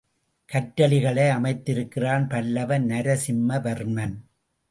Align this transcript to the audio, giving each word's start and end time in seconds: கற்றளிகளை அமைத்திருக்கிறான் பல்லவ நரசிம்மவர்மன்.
கற்றளிகளை 0.49 1.25
அமைத்திருக்கிறான் 1.29 2.29
பல்லவ 2.29 2.79
நரசிம்மவர்மன். 2.79 4.15